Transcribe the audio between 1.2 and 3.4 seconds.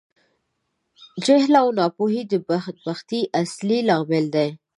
جهل او ناپوهۍ د بدبختي